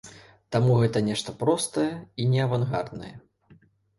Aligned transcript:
Таму 0.53 0.77
гэта 0.83 1.01
нешта 1.09 1.33
простае 1.41 1.91
і 2.23 2.27
неавангарднае. 2.33 3.13